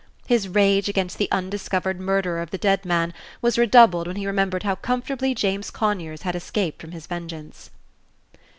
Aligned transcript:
His 0.25 0.47
rage 0.47 0.89
against 0.89 1.19
the 1.19 1.29
undiscovered 1.29 1.99
murderer 1.99 2.41
of 2.41 2.49
the 2.49 2.57
dead 2.57 2.85
man 2.85 3.13
was 3.39 3.59
redoubled 3.59 4.07
when 4.07 4.15
he 4.15 4.25
remembered 4.25 4.63
how 4.63 4.73
comfortably 4.73 5.35
James 5.35 5.69
Conyers 5.69 6.23
had 6.23 6.35
escaped 6.35 6.81
from 6.81 6.91
his 6.91 7.05
vengeance. 7.05 7.69